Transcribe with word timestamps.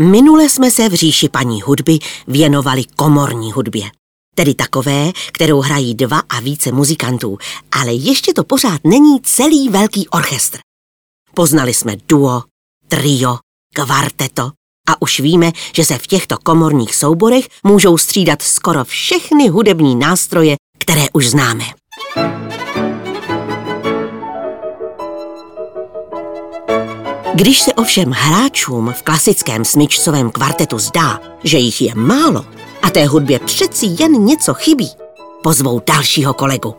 Minule 0.00 0.48
jsme 0.48 0.70
se 0.70 0.88
v 0.88 0.94
říši 0.94 1.28
paní 1.28 1.62
hudby 1.62 1.98
věnovali 2.26 2.84
komorní 2.96 3.52
hudbě. 3.52 3.90
Tedy 4.34 4.54
takové, 4.54 5.12
kterou 5.32 5.60
hrají 5.60 5.94
dva 5.94 6.22
a 6.28 6.40
více 6.40 6.72
muzikantů, 6.72 7.38
ale 7.72 7.92
ještě 7.92 8.34
to 8.34 8.44
pořád 8.44 8.80
není 8.84 9.20
celý 9.20 9.68
velký 9.68 10.08
orchestr. 10.08 10.58
Poznali 11.34 11.74
jsme 11.74 11.96
duo, 12.08 12.42
trio, 12.88 13.38
kvarteto 13.74 14.42
a 14.88 15.02
už 15.02 15.20
víme, 15.20 15.52
že 15.74 15.84
se 15.84 15.98
v 15.98 16.06
těchto 16.06 16.38
komorních 16.38 16.94
souborech 16.94 17.48
můžou 17.64 17.98
střídat 17.98 18.42
skoro 18.42 18.84
všechny 18.84 19.48
hudební 19.48 19.96
nástroje, 19.96 20.56
které 20.78 21.04
už 21.12 21.28
známe. 21.28 21.64
Když 27.34 27.62
se 27.62 27.74
ovšem 27.74 28.10
hráčům 28.10 28.92
v 28.96 29.02
klasickém 29.02 29.64
smyčcovém 29.64 30.30
kvartetu 30.30 30.78
zdá, 30.78 31.20
že 31.44 31.58
jich 31.58 31.82
je 31.82 31.94
málo 31.94 32.44
a 32.82 32.90
té 32.90 33.06
hudbě 33.06 33.38
přeci 33.38 33.86
jen 33.98 34.24
něco 34.24 34.54
chybí, 34.54 34.90
pozvou 35.42 35.82
dalšího 35.86 36.34
kolegu. 36.34 36.74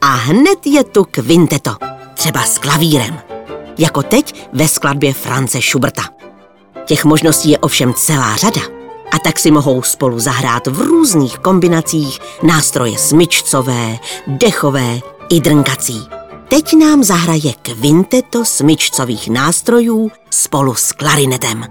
A 0.00 0.06
hned 0.06 0.66
je 0.66 0.84
tu 0.84 1.04
kvinteto, 1.04 1.76
třeba 2.14 2.42
s 2.42 2.58
klavírem, 2.58 3.18
jako 3.78 4.02
teď 4.02 4.48
ve 4.52 4.68
skladbě 4.68 5.12
France 5.12 5.58
Schuberta. 5.62 6.02
Těch 6.84 7.04
možností 7.04 7.50
je 7.50 7.58
ovšem 7.58 7.94
celá 7.94 8.36
řada 8.36 8.60
a 9.12 9.18
tak 9.24 9.38
si 9.38 9.50
mohou 9.50 9.82
spolu 9.82 10.20
zahrát 10.20 10.66
v 10.66 10.80
různých 10.80 11.38
kombinacích 11.38 12.18
nástroje 12.42 12.98
smyčcové, 12.98 13.98
dechové 14.26 15.00
i 15.28 15.40
drnkací. 15.40 16.17
Teď 16.48 16.74
nám 16.74 17.04
zahraje 17.04 17.52
kvinteto 17.62 18.44
smyčcových 18.44 19.28
nástrojů 19.28 20.10
spolu 20.30 20.74
s 20.74 20.92
klarinetem. 20.92 21.64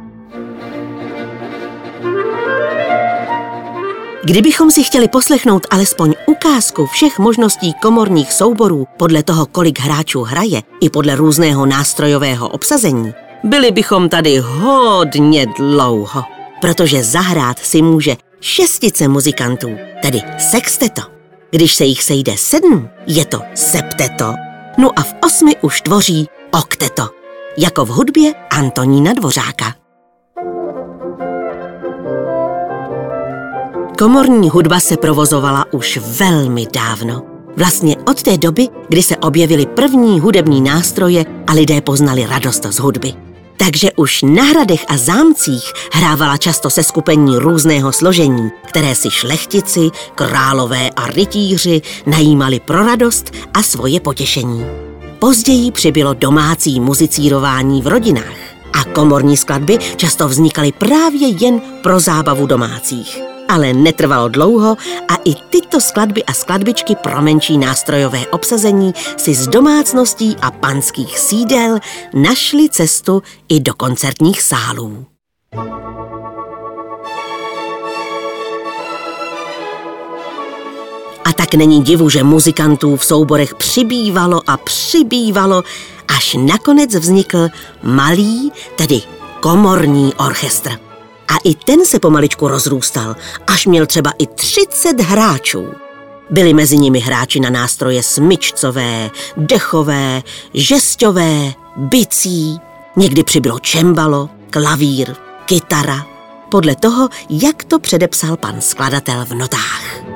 Kdybychom 4.23 4.71
si 4.71 4.83
chtěli 4.83 5.07
poslechnout 5.07 5.67
alespoň 5.69 6.13
ukázku 6.27 6.85
všech 6.85 7.19
možností 7.19 7.73
komorních 7.81 8.33
souborů 8.33 8.87
podle 8.97 9.23
toho, 9.23 9.45
kolik 9.45 9.79
hráčů 9.79 10.23
hraje, 10.23 10.61
i 10.81 10.89
podle 10.89 11.15
různého 11.15 11.65
nástrojového 11.65 12.49
obsazení, 12.49 13.13
byli 13.43 13.71
bychom 13.71 14.09
tady 14.09 14.37
hodně 14.37 15.45
dlouho, 15.57 16.23
protože 16.61 17.03
zahrát 17.03 17.59
si 17.59 17.81
může 17.81 18.15
šestice 18.41 19.07
muzikantů, 19.07 19.69
tedy 20.01 20.21
sexteto. 20.37 21.01
Když 21.51 21.75
se 21.75 21.85
jich 21.85 22.03
sejde 22.03 22.33
sedm, 22.37 22.89
je 23.07 23.25
to 23.25 23.41
septeto 23.55 24.46
no 24.77 24.99
a 24.99 25.03
v 25.03 25.15
osmi 25.25 25.55
už 25.61 25.81
tvoří 25.81 26.27
okteto, 26.51 27.09
jako 27.57 27.85
v 27.85 27.89
hudbě 27.89 28.33
Antonína 28.33 29.13
Dvořáka. 29.13 29.73
Komorní 33.97 34.49
hudba 34.49 34.79
se 34.79 34.97
provozovala 34.97 35.65
už 35.73 35.99
velmi 36.19 36.67
dávno. 36.73 37.21
Vlastně 37.57 37.97
od 37.97 38.23
té 38.23 38.37
doby, 38.37 38.67
kdy 38.89 39.03
se 39.03 39.17
objevily 39.17 39.65
první 39.65 40.19
hudební 40.19 40.61
nástroje 40.61 41.25
a 41.47 41.53
lidé 41.53 41.81
poznali 41.81 42.25
radost 42.25 42.65
z 42.69 42.79
hudby. 42.79 43.26
Takže 43.57 43.91
už 43.95 44.21
na 44.21 44.43
hradech 44.43 44.85
a 44.87 44.97
zámcích 44.97 45.73
hrávala 45.93 46.37
často 46.37 46.69
se 46.69 46.83
skupení 46.83 47.37
různého 47.37 47.93
složení, 47.93 48.51
které 48.67 48.95
si 48.95 49.11
šlechtici, 49.11 49.89
králové 50.15 50.89
a 50.89 51.07
rytíři 51.07 51.81
najímali 52.05 52.59
pro 52.59 52.85
radost 52.85 53.31
a 53.53 53.63
svoje 53.63 53.99
potěšení. 53.99 54.65
Později 55.19 55.71
přibylo 55.71 56.13
domácí 56.13 56.79
muzicírování 56.79 57.81
v 57.81 57.87
rodinách 57.87 58.37
a 58.73 58.83
komorní 58.83 59.37
skladby 59.37 59.77
často 59.95 60.27
vznikaly 60.27 60.71
právě 60.71 61.27
jen 61.27 61.61
pro 61.83 61.99
zábavu 61.99 62.45
domácích. 62.45 63.36
Ale 63.47 63.73
netrvalo 63.73 64.27
dlouho 64.27 64.77
a 65.09 65.15
i 65.25 65.35
tyto 65.49 65.81
skladby 65.81 66.23
a 66.23 66.33
skladbičky 66.33 66.95
pro 66.95 67.21
menší 67.21 67.57
nástrojové 67.57 68.27
obsazení 68.27 68.93
si 69.17 69.33
z 69.33 69.47
domácností 69.47 70.35
a 70.41 70.51
panských 70.51 71.19
sídel 71.19 71.79
našli 72.13 72.69
cestu 72.69 73.23
i 73.49 73.59
do 73.59 73.73
koncertních 73.73 74.41
sálů. 74.41 75.05
A 81.25 81.33
tak 81.35 81.53
není 81.53 81.83
divu, 81.83 82.09
že 82.09 82.23
muzikantů 82.23 82.95
v 82.95 83.05
souborech 83.05 83.55
přibývalo 83.55 84.41
a 84.47 84.57
přibývalo, 84.57 85.63
až 86.17 86.35
nakonec 86.39 86.95
vznikl 86.95 87.49
malý, 87.83 88.51
tedy 88.75 89.01
komorní 89.39 90.13
orchestr. 90.13 90.86
A 91.27 91.37
i 91.43 91.55
ten 91.55 91.85
se 91.85 91.99
pomaličku 91.99 92.47
rozrůstal, 92.47 93.15
až 93.47 93.65
měl 93.65 93.85
třeba 93.85 94.13
i 94.19 94.27
30 94.27 95.01
hráčů. 95.01 95.67
Byli 96.29 96.53
mezi 96.53 96.77
nimi 96.77 96.99
hráči 96.99 97.39
na 97.39 97.49
nástroje 97.49 98.03
smyčcové, 98.03 99.09
dechové, 99.37 100.23
žesťové, 100.53 101.53
bicí, 101.75 102.59
někdy 102.95 103.23
přibylo 103.23 103.59
čembalo, 103.59 104.29
klavír, 104.49 105.15
kytara, 105.45 106.05
podle 106.51 106.75
toho, 106.75 107.09
jak 107.29 107.63
to 107.63 107.79
předepsal 107.79 108.37
pan 108.37 108.61
skladatel 108.61 109.25
v 109.25 109.33
notách. 109.33 110.06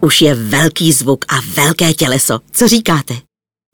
Už 0.00 0.22
je 0.22 0.34
velký 0.34 0.92
zvuk 0.92 1.24
a 1.28 1.40
velké 1.54 1.94
těleso. 1.94 2.40
Co 2.52 2.68
říkáte? 2.68 3.14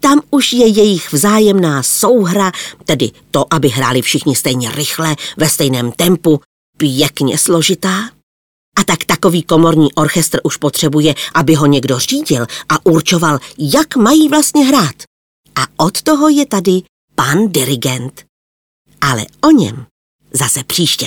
Tam 0.03 0.21
už 0.31 0.53
je 0.53 0.67
jejich 0.67 1.13
vzájemná 1.13 1.83
souhra, 1.83 2.53
tedy 2.85 3.11
to, 3.31 3.55
aby 3.55 3.69
hráli 3.69 4.03
všichni 4.03 4.37
stejně 4.37 4.73
rychle, 4.73 5.17
ve 5.37 5.49
stejném 5.49 5.93
tempu, 5.93 6.41
pěkně 6.77 7.39
složitá. 7.39 8.11
A 8.79 8.85
tak 8.85 9.05
takový 9.05 9.43
komorní 9.43 9.93
orchestr 9.95 10.41
už 10.43 10.57
potřebuje, 10.57 11.15
aby 11.35 11.55
ho 11.55 11.67
někdo 11.67 11.99
řídil 11.99 12.47
a 12.69 12.87
určoval, 12.87 13.39
jak 13.59 13.97
mají 13.97 14.29
vlastně 14.29 14.65
hrát. 14.65 14.95
A 15.55 15.85
od 15.85 16.03
toho 16.03 16.29
je 16.29 16.47
tady 16.47 16.83
pan 17.15 17.49
dirigent. 17.49 18.25
Ale 19.01 19.27
o 19.45 19.51
něm 19.51 19.87
zase 20.33 20.65
příště. 20.65 21.07